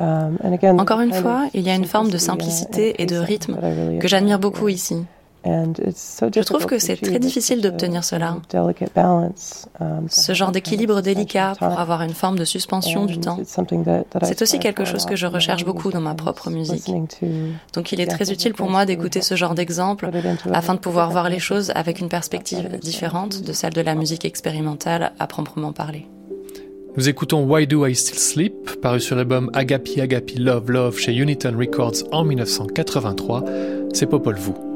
Um, 0.00 0.38
Encore 0.78 1.00
une 1.00 1.12
fois, 1.12 1.46
il 1.54 1.62
y 1.62 1.70
a 1.70 1.74
une 1.74 1.84
forme 1.84 2.10
de 2.10 2.18
simplicité 2.18 3.00
et 3.02 3.06
de 3.06 3.16
rythme 3.16 3.56
que 4.00 4.08
j'admire 4.08 4.38
beaucoup 4.38 4.68
ici. 4.68 4.96
Je 5.44 6.42
trouve 6.42 6.66
que 6.66 6.78
c'est 6.78 6.96
très 6.96 7.18
difficile 7.18 7.60
d'obtenir 7.60 8.02
cela. 8.04 8.36
Um, 9.80 10.08
Ce 10.08 10.32
genre 10.32 10.52
d'équilibre 10.52 11.00
délicat 11.00 11.52
pour 11.58 11.78
avoir 11.78 12.02
une 12.02 12.14
forme 12.14 12.38
de 12.38 12.44
suspension 12.44 13.04
du 13.04 13.18
temps. 13.20 13.38
C'est 14.22 14.42
aussi 14.42 14.58
quelque 14.58 14.84
chose 14.84 15.04
que 15.04 15.16
je 15.16 15.26
recherche 15.26 15.64
beaucoup 15.64 15.90
dans 15.90 16.00
ma 16.00 16.14
propre 16.14 16.50
musique. 16.50 16.90
Donc 17.74 17.92
il 17.92 18.00
est 18.00 18.06
très 18.06 18.32
utile 18.32 18.54
pour 18.54 18.70
moi 18.70 18.86
d'écouter 18.86 19.20
ce 19.20 19.34
genre 19.34 19.54
d'exemple 19.54 20.10
afin 20.52 20.74
de 20.74 20.80
pouvoir 20.80 21.10
voir 21.10 21.28
les 21.28 21.38
choses 21.38 21.72
avec 21.74 22.00
une 22.00 22.08
perspective 22.08 22.78
différente 22.78 23.42
de 23.42 23.52
celle 23.52 23.72
de 23.72 23.80
la 23.80 23.94
musique 23.94 24.24
expérimentale 24.24 25.12
à 25.18 25.26
proprement 25.26 25.72
parler. 25.72 26.06
Nous 26.96 27.08
écoutons 27.08 27.44
Why 27.44 27.66
Do 27.66 27.84
I 27.86 27.94
Still 27.96 28.18
Sleep, 28.18 28.80
paru 28.80 29.00
sur 29.00 29.16
l'album 29.16 29.50
Agapi 29.52 30.00
Agapi 30.00 30.36
Love 30.38 30.70
Love 30.70 30.96
chez 30.96 31.12
Uniton 31.12 31.56
Records 31.58 32.04
en 32.12 32.22
1983. 32.22 33.44
C'est 33.92 34.06
Popol 34.06 34.36
Vuh. 34.36 34.73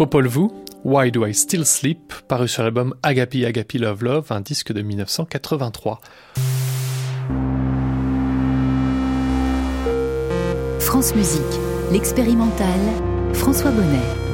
Popol 0.00 0.28
Vuh, 0.28 0.50
Why 0.82 1.10
Do 1.10 1.26
I 1.26 1.34
Still 1.34 1.66
Sleep, 1.66 2.14
paru 2.26 2.48
sur 2.48 2.62
l'album 2.62 2.94
Agapi 3.02 3.44
Agapi 3.44 3.76
Love 3.76 4.02
Love, 4.02 4.26
un 4.30 4.40
disque 4.40 4.72
de 4.72 4.80
1983. 4.80 6.00
France 10.78 11.14
Musique, 11.14 11.42
l'expérimental, 11.92 12.80
François 13.34 13.72
Bonnet. 13.72 14.29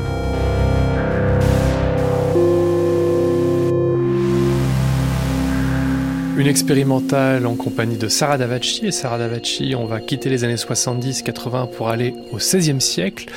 Une 6.37 6.49
expérimentale 6.49 7.47
en 7.47 7.55
compagnie 7.55 7.97
de 7.97 8.09
Sarah 8.09 8.37
Davachi. 8.37 8.87
Et 8.87 8.91
Sarah 8.91 9.17
Davachi, 9.17 9.75
on 9.75 9.87
va 9.87 10.01
quitter 10.01 10.29
les 10.29 10.45
années 10.45 10.57
70-80 10.57 11.71
pour 11.71 11.89
aller 11.89 12.15
au 12.31 12.37
XVIe 12.37 12.79
siècle 12.81 13.31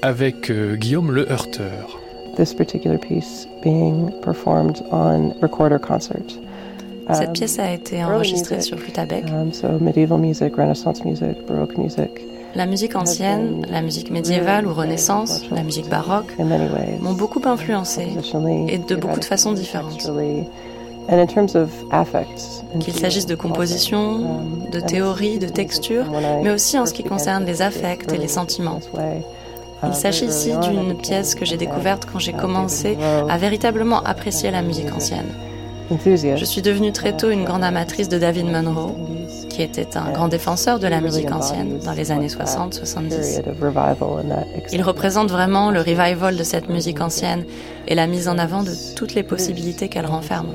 avec 0.00 0.50
euh, 0.50 0.74
Guillaume 0.76 1.12
Le 1.12 1.30
Heurteur. 1.30 2.00
Cette 7.12 7.32
pièce 7.34 7.58
a 7.58 7.72
été 7.72 8.02
enregistrée 8.02 8.62
sur 8.62 8.78
flûte 8.78 8.98
à 8.98 9.04
bec. 9.04 9.24
Um, 9.26 9.52
la 12.54 12.66
musique 12.66 12.96
ancienne, 12.96 13.66
la 13.70 13.82
musique 13.82 14.10
médiévale 14.10 14.66
ou 14.66 14.72
renaissance, 14.72 15.44
la 15.50 15.62
musique 15.62 15.90
baroque 15.90 16.34
m'ont 16.38 17.12
beaucoup 17.12 17.42
influencé 17.44 18.08
et 18.68 18.78
de 18.78 18.96
beaucoup 18.96 19.20
de 19.20 19.24
façons 19.24 19.52
différentes. 19.52 20.10
Qu'il 22.80 22.94
s'agisse 22.94 23.26
de 23.26 23.34
composition, 23.34 24.00
um, 24.00 24.70
de 24.70 24.80
théorie, 24.80 25.38
de 25.38 25.48
texture, 25.48 26.04
mais 26.42 26.50
aussi 26.50 26.78
en 26.78 26.86
ce 26.86 26.92
qui 26.92 27.04
concerne 27.04 27.44
les 27.44 27.62
affects 27.62 28.12
et 28.12 28.18
les 28.18 28.28
sentiments. 28.28 28.80
Il 29.86 29.94
s'agit 29.94 30.26
ici 30.26 30.52
d'une 30.62 30.96
pièce 30.96 31.34
que 31.34 31.44
j'ai 31.44 31.56
découverte 31.56 32.06
quand 32.10 32.18
j'ai 32.18 32.32
commencé 32.32 32.98
à 33.28 33.38
véritablement 33.38 34.02
apprécier 34.02 34.50
la 34.50 34.62
musique 34.62 34.92
ancienne. 34.94 35.32
Je 35.90 36.44
suis 36.44 36.62
devenue 36.62 36.92
très 36.92 37.16
tôt 37.16 37.30
une 37.30 37.44
grande 37.44 37.62
amatrice 37.62 38.08
de 38.08 38.18
David 38.18 38.46
Monroe, 38.46 38.96
qui 39.56 39.62
était 39.62 39.96
un 39.96 40.12
grand 40.12 40.28
défenseur 40.28 40.78
de 40.78 40.86
la 40.86 41.00
musique 41.00 41.32
ancienne 41.32 41.78
dans 41.82 41.92
les 41.92 42.10
années 42.10 42.26
60-70. 42.26 43.42
Il 44.70 44.82
représente 44.82 45.30
vraiment 45.30 45.70
le 45.70 45.80
revival 45.80 46.36
de 46.36 46.44
cette 46.44 46.68
musique 46.68 47.00
ancienne 47.00 47.46
et 47.88 47.94
la 47.94 48.06
mise 48.06 48.28
en 48.28 48.36
avant 48.36 48.62
de 48.62 48.72
toutes 48.96 49.14
les 49.14 49.22
possibilités 49.22 49.88
qu'elle 49.88 50.04
renferme. 50.04 50.48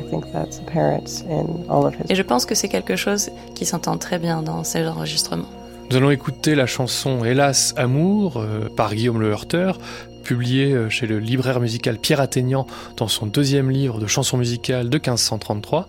Et 2.09 2.15
je 2.15 2.21
pense 2.21 2.45
que 2.45 2.53
c'est 2.53 2.69
quelque 2.69 2.95
chose 2.95 3.31
qui 3.55 3.65
s'entend 3.65 3.97
très 3.97 4.19
bien 4.19 4.43
dans 4.43 4.63
ces 4.63 4.85
enregistrements. 4.87 5.49
Nous 5.89 5.97
allons 5.97 6.11
écouter 6.11 6.53
la 6.53 6.67
chanson 6.67 7.25
Hélas 7.25 7.73
Amour 7.77 8.37
euh, 8.37 8.69
par 8.69 8.93
Guillaume 8.93 9.19
Le 9.19 9.31
Heurteur, 9.31 9.79
publiée 10.23 10.73
euh, 10.73 10.89
chez 10.89 11.07
le 11.07 11.17
libraire 11.17 11.59
musical 11.59 11.97
Pierre 11.97 12.21
Atteignant 12.21 12.67
dans 12.97 13.07
son 13.07 13.25
deuxième 13.25 13.71
livre 13.71 13.99
de 13.99 14.05
chansons 14.05 14.37
musicales 14.37 14.89
de 14.89 14.97
1533 14.97 15.87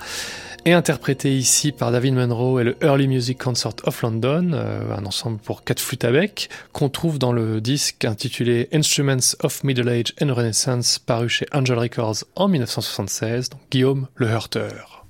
et 0.64 0.72
interprétée 0.72 1.36
ici 1.36 1.72
par 1.72 1.92
David 1.92 2.14
Monroe 2.14 2.60
et 2.60 2.64
le 2.64 2.76
Early 2.82 3.08
Music 3.08 3.38
Concert 3.38 3.74
of 3.84 4.02
London, 4.02 4.52
euh, 4.52 4.96
un 4.96 5.04
ensemble 5.04 5.38
pour 5.38 5.64
quatre 5.64 5.80
flûtes 5.80 6.04
à 6.04 6.12
bec, 6.12 6.48
qu'on 6.72 6.88
trouve 6.88 7.18
dans 7.18 7.32
le 7.32 7.60
disque 7.60 8.04
intitulé 8.04 8.68
Instruments 8.72 9.36
of 9.42 9.64
Middle 9.64 9.88
Age 9.88 10.14
and 10.20 10.32
Renaissance, 10.32 10.98
paru 10.98 11.28
chez 11.28 11.46
Angel 11.52 11.78
Records 11.78 12.24
en 12.36 12.48
1976, 12.48 13.50
donc 13.50 13.60
Guillaume 13.70 14.06
Le 14.16 14.28
Heurteur. 14.28 15.01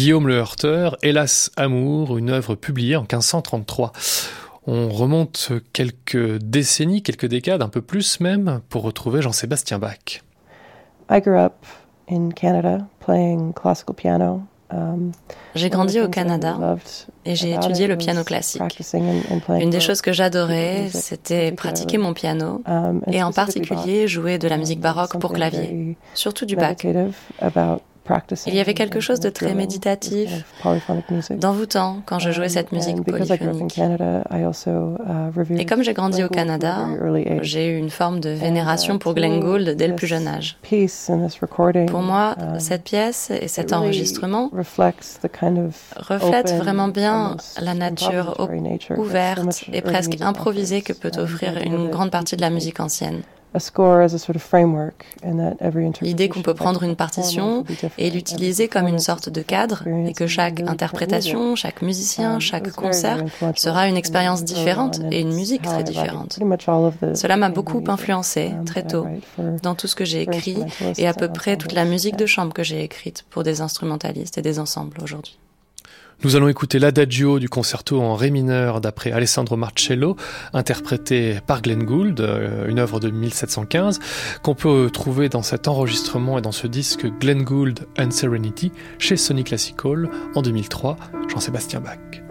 Guillaume 0.00 0.28
le 0.28 0.36
Heurteur, 0.36 0.96
Hélas 1.02 1.50
Amour, 1.58 2.16
une 2.16 2.30
œuvre 2.30 2.54
publiée 2.54 2.96
en 2.96 3.02
1533. 3.02 3.92
On 4.66 4.88
remonte 4.88 5.52
quelques 5.74 6.38
décennies, 6.38 7.02
quelques 7.02 7.26
décades, 7.26 7.60
un 7.60 7.68
peu 7.68 7.82
plus 7.82 8.18
même, 8.18 8.62
pour 8.70 8.80
retrouver 8.80 9.20
Jean-Sébastien 9.20 9.78
Bach. 9.78 10.22
j'ai 15.54 15.68
grandi 15.68 16.00
au 16.00 16.08
Canada 16.08 16.78
et 17.26 17.34
j'ai 17.34 17.52
étudié 17.52 17.86
le 17.86 17.98
piano 17.98 18.24
classique. 18.24 18.62
Une 19.60 19.68
des 19.68 19.80
choses 19.80 20.00
que 20.00 20.14
j'adorais, 20.14 20.88
c'était 20.88 21.52
pratiquer 21.52 21.98
mon 21.98 22.14
piano 22.14 22.62
um, 22.66 23.02
et 23.10 23.22
en 23.22 23.32
particulier 23.32 24.08
jouer 24.08 24.38
de 24.38 24.48
la 24.48 24.56
musique 24.56 24.80
baroque 24.80 25.18
pour 25.18 25.34
clavier, 25.34 25.98
surtout 26.14 26.46
du 26.46 26.56
Bach. 26.56 26.76
Il 28.46 28.54
y 28.54 28.60
avait 28.60 28.74
quelque 28.74 29.00
chose 29.00 29.20
de 29.20 29.30
très 29.30 29.54
méditatif, 29.54 30.44
d'envoûtant 31.30 32.02
quand 32.06 32.18
je 32.18 32.30
jouais 32.30 32.48
cette 32.48 32.72
musique 32.72 33.02
polyphonique. 33.04 33.78
Uh, 33.78 35.58
Et 35.58 35.66
comme 35.66 35.82
j'ai 35.82 35.94
grandi 35.94 36.22
au 36.24 36.28
Canada, 36.28 36.86
j'ai 37.42 37.68
eu 37.68 37.76
une 37.76 37.90
forme 37.90 38.20
de 38.20 38.30
vénération 38.30 38.98
pour 38.98 39.14
Glenn 39.14 39.40
Gould 39.40 39.70
dès 39.70 39.88
le 39.88 39.94
plus 39.94 40.06
jeune 40.06 40.26
âge. 40.26 40.56
Pour 41.88 42.00
moi, 42.00 42.36
um, 42.38 42.60
cette 42.60 42.84
pièce 42.84 43.30
et 43.30 43.48
cet 43.48 43.72
enregistrement 43.72 44.50
reflètent 45.96 46.54
vraiment 46.56 46.88
bien 46.88 47.36
la 47.60 47.74
nature 47.74 48.48
ouverte 48.96 49.64
et 49.72 49.82
presque 49.82 50.20
improvisée 50.20 50.82
que 50.82 50.92
peut 50.92 51.12
offrir 51.16 51.58
une 51.64 51.90
grande 51.90 52.10
partie 52.10 52.36
de 52.36 52.40
la 52.40 52.50
musique 52.50 52.80
ancienne. 52.80 53.22
L'idée 56.02 56.28
qu'on 56.28 56.42
peut 56.42 56.54
prendre 56.54 56.82
une 56.82 56.96
partition 56.96 57.64
et 57.98 58.10
l'utiliser 58.10 58.68
comme 58.68 58.86
une 58.86 58.98
sorte 58.98 59.28
de 59.28 59.42
cadre 59.42 59.84
et 60.06 60.12
que 60.12 60.26
chaque 60.26 60.60
interprétation, 60.60 61.56
chaque 61.56 61.82
musicien, 61.82 62.38
chaque 62.38 62.70
concert 62.72 63.24
sera 63.56 63.88
une 63.88 63.96
expérience 63.96 64.44
différente 64.44 65.00
et 65.10 65.20
une 65.20 65.34
musique 65.34 65.62
très 65.62 65.82
différente. 65.82 66.38
Cela 67.14 67.36
m'a 67.36 67.50
beaucoup 67.50 67.82
influencé 67.88 68.52
um, 68.52 68.64
très 68.64 68.86
tôt 68.86 69.06
dans 69.62 69.74
tout 69.74 69.86
ce 69.86 69.96
que 69.96 70.04
j'ai 70.04 70.22
écrit 70.22 70.58
et 70.96 71.06
à 71.06 71.14
peu 71.14 71.28
près 71.28 71.56
toute 71.56 71.72
la 71.72 71.84
musique 71.84 72.16
de 72.16 72.26
chambre 72.26 72.52
que 72.52 72.62
j'ai 72.62 72.82
écrite 72.82 73.24
pour 73.30 73.42
des 73.42 73.60
instrumentalistes 73.60 74.38
et 74.38 74.42
des 74.42 74.58
ensembles 74.58 74.98
aujourd'hui. 75.02 75.38
Nous 76.22 76.36
allons 76.36 76.48
écouter 76.48 76.78
l'adagio 76.78 77.38
du 77.38 77.48
concerto 77.48 77.98
en 77.98 78.14
ré 78.14 78.30
mineur 78.30 78.82
d'après 78.82 79.10
Alessandro 79.10 79.56
Marcello, 79.56 80.16
interprété 80.52 81.38
par 81.46 81.62
Glenn 81.62 81.82
Gould, 81.82 82.20
euh, 82.20 82.68
une 82.68 82.78
œuvre 82.78 83.00
de 83.00 83.08
1715, 83.08 84.00
qu'on 84.42 84.54
peut 84.54 84.90
trouver 84.92 85.30
dans 85.30 85.42
cet 85.42 85.66
enregistrement 85.66 86.36
et 86.36 86.42
dans 86.42 86.52
ce 86.52 86.66
disque 86.66 87.06
Glenn 87.20 87.42
Gould 87.42 87.86
and 87.98 88.10
Serenity 88.10 88.70
chez 88.98 89.16
Sony 89.16 89.44
Classical 89.44 90.10
en 90.34 90.42
2003, 90.42 90.98
Jean-Sébastien 91.30 91.80
Bach. 91.80 92.29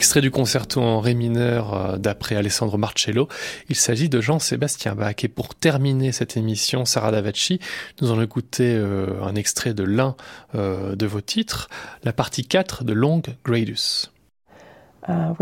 Extrait 0.00 0.22
du 0.22 0.30
concerto 0.30 0.80
en 0.80 0.98
ré 0.98 1.12
mineur 1.12 1.74
euh, 1.74 1.96
d'après 1.98 2.34
Alessandro 2.34 2.78
Marcello, 2.78 3.28
il 3.68 3.76
s'agit 3.76 4.08
de 4.08 4.22
Jean-Sébastien 4.22 4.94
Bach. 4.94 5.16
Et 5.22 5.28
pour 5.28 5.54
terminer 5.54 6.10
cette 6.10 6.38
émission, 6.38 6.86
Sarah 6.86 7.10
Davachi, 7.10 7.60
nous 8.00 8.10
allons 8.10 8.22
écouter 8.22 8.74
euh, 8.74 9.22
un 9.22 9.34
extrait 9.34 9.74
de 9.74 9.82
l'un 9.82 10.16
euh, 10.54 10.96
de 10.96 11.04
vos 11.04 11.20
titres, 11.20 11.68
la 12.02 12.14
partie 12.14 12.46
4 12.46 12.82
de 12.82 12.94
Long 12.94 13.20
Gradus. 13.44 14.10
Uh, 15.06 15.34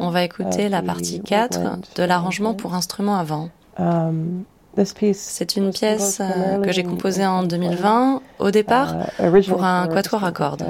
On 0.00 0.10
va 0.10 0.24
écouter 0.24 0.68
la 0.68 0.82
partie 0.82 1.20
4 1.20 1.94
de 1.94 2.02
l'arrangement 2.02 2.54
pour 2.54 2.74
instruments 2.74 3.18
avant. 3.18 3.50
Um, 3.78 4.42
c'est 4.76 5.56
une 5.56 5.70
pièce 5.70 6.20
euh, 6.20 6.60
que 6.62 6.72
j'ai 6.72 6.84
composée 6.84 7.26
en 7.26 7.42
2020, 7.42 8.22
au 8.38 8.50
départ, 8.50 8.94
uh, 9.18 9.42
pour 9.48 9.64
un 9.64 9.88
quatuor 9.88 10.24
à 10.24 10.32
cordes. 10.32 10.64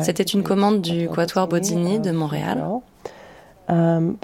C'était 0.00 0.22
une 0.22 0.42
commande 0.42 0.80
du 0.80 1.08
quatuor 1.08 1.46
Bozzini 1.48 2.00
de 2.00 2.10
Montréal. 2.10 2.64
Um, 3.68 4.16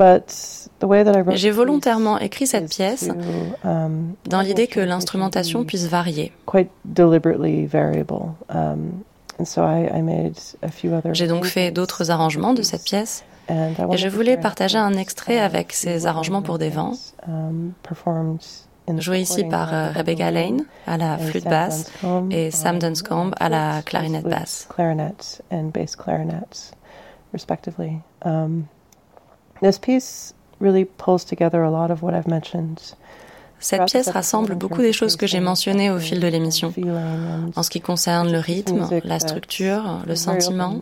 j'ai 1.34 1.50
volontairement 1.52 2.18
écrit 2.18 2.48
cette 2.48 2.68
pièce 2.68 3.08
um, 3.64 4.14
dans 4.28 4.40
l'idée 4.40 4.66
que 4.66 4.80
l'instrumentation 4.80 5.64
puisse 5.64 5.86
varier. 5.86 6.32
J'ai 11.12 11.26
donc 11.28 11.44
fait 11.44 11.70
d'autres 11.70 12.10
arrangements 12.10 12.54
de 12.54 12.62
cette 12.62 12.82
pièce 12.82 13.24
et 13.48 13.96
je 13.96 14.08
voulais 14.08 14.36
partager 14.36 14.78
un 14.78 14.94
extrait 14.94 15.38
avec 15.38 15.72
ces 15.72 16.06
arrangements 16.06 16.42
pour 16.42 16.58
des 16.58 16.70
vents, 16.70 16.94
um, 17.28 17.72
joué 18.98 19.20
ici 19.20 19.44
par 19.44 19.72
euh, 19.72 19.90
Rebecca 19.90 20.30
Lane 20.30 20.64
à 20.86 20.96
la 20.96 21.18
flûte 21.18 21.44
basse 21.44 21.90
et 22.30 22.50
Sam 22.50 22.78
Dunscombe 22.78 23.34
à 23.38 23.48
la 23.48 23.82
clarinette 23.82 24.24
basse. 24.24 24.68
Um, 28.24 28.66
this 29.62 29.78
piece 29.78 30.34
really 30.60 30.84
pulls 30.84 31.24
together 31.24 31.62
a 31.62 31.70
lot 31.70 31.90
of 31.90 32.02
what 32.02 32.14
I've 32.14 32.28
mentioned 32.28 32.94
cette 33.58 33.86
pièce 33.86 34.08
rassemble 34.08 34.54
beaucoup 34.54 34.82
des 34.82 34.92
choses 34.92 35.16
que 35.16 35.26
j'ai 35.26 35.40
mentionnées 35.40 35.90
au 35.90 35.98
fil 35.98 36.20
de 36.20 36.26
l'émission, 36.26 36.72
en 37.54 37.62
ce 37.62 37.70
qui 37.70 37.80
concerne 37.80 38.30
le 38.30 38.38
rythme, 38.38 38.88
la 39.04 39.18
structure, 39.18 40.02
le 40.06 40.16
sentiment. 40.16 40.80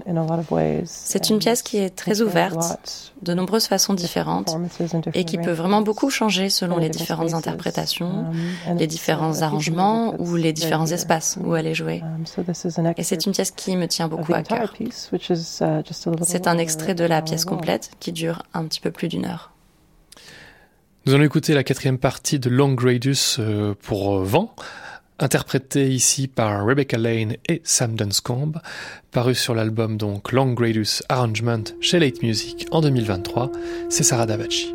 C'est 0.85 1.31
une 1.31 1.39
pièce 1.39 1.63
qui 1.63 1.79
est 1.79 1.91
très 1.91 2.21
ouverte, 2.21 3.13
de 3.23 3.35
nombreuses 3.35 3.67
façons 3.67 3.95
différentes, 3.95 4.57
et 5.15 5.25
qui 5.25 5.39
peut 5.39 5.53
vraiment 5.53 5.83
beaucoup 5.83 6.11
changer 6.11 6.49
selon 6.51 6.79
les 6.79 6.89
différentes 6.89 7.35
interprétations, 7.35 8.27
um, 8.69 8.79
les 8.79 8.87
différents 8.87 9.43
arrangements 9.43 10.15
ou 10.19 10.37
les 10.37 10.53
différents 10.53 10.87
espaces 10.87 11.39
où 11.43 11.57
elle 11.57 11.67
est 11.67 11.75
jouée. 11.75 12.03
Um, 12.03 12.93
et 12.97 13.03
c'est 13.03 13.27
une 13.27 13.33
pièce 13.33 13.51
qui 13.51 13.77
me 13.77 13.87
tient 13.87 14.09
beaucoup 14.09 14.35
à 14.35 14.43
cœur. 14.43 14.75
Uh, 14.81 14.89
c'est 16.23 16.47
un 16.47 16.59
extrait 16.59 16.95
de 16.95 17.05
la 17.05 17.23
pièce 17.23 17.45
complète 17.45 17.91
qui 18.01 18.13
dure 18.13 18.43
un 18.53 18.65
petit 18.65 18.81
peu 18.81 18.91
plus 18.91 19.09
d'une 19.09 19.25
heure. 19.25 19.54
Nous 21.07 21.13
allons 21.13 21.25
écouter 21.25 21.53
la 21.53 21.65
quatrième 21.65 21.99
partie 21.99 22.39
de 22.39 22.49
Long 22.49 22.73
Gradus 22.73 23.37
euh, 23.39 23.75
pour 23.83 24.17
euh, 24.17 24.25
vent, 24.25 24.55
interprétée 25.19 25.91
ici 25.91 26.29
par 26.29 26.65
Rebecca 26.65 26.97
Lane 26.97 27.37
et 27.47 27.61
Sam 27.63 27.95
Dunscombe, 27.95 28.59
paru 29.11 29.35
sur 29.35 29.55
l'album 29.55 29.99
donc 29.99 30.33
Long 30.33 30.55
Gradus 30.55 31.03
Arrangement 31.11 31.65
chez 31.83 31.99
Late 31.99 32.23
Music 32.23 32.67
en 32.71 32.81
2023. 32.81 33.53
C'est 33.91 34.03
Sarah 34.03 34.25
Davachi. 34.25 34.75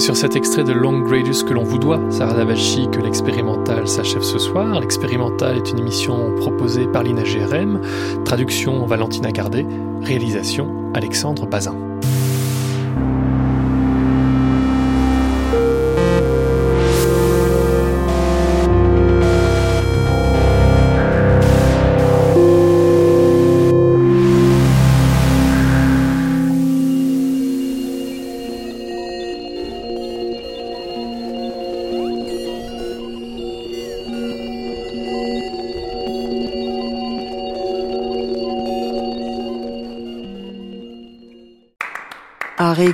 Sur 0.00 0.16
cet 0.16 0.34
extrait 0.34 0.64
de 0.64 0.72
Long 0.72 1.00
Gradus 1.00 1.44
que 1.46 1.52
l'on 1.52 1.62
vous 1.62 1.78
doit, 1.78 2.00
Sarah 2.10 2.32
Davachi, 2.32 2.88
que 2.90 3.00
l'expérimental 3.00 3.86
s'achève 3.86 4.22
ce 4.22 4.38
soir. 4.38 4.80
L'expérimental 4.80 5.58
est 5.58 5.70
une 5.70 5.78
émission 5.78 6.34
proposée 6.36 6.86
par 6.86 7.02
l'INA 7.02 7.22
GRM, 7.22 7.80
traduction 8.24 8.86
Valentina 8.86 9.30
Gardet, 9.30 9.66
réalisation 10.02 10.90
Alexandre 10.94 11.46
Bazin. 11.46 11.89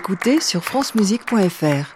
Réécouter 0.06 0.40
sur 0.40 0.62
francemusique.fr. 0.64 1.95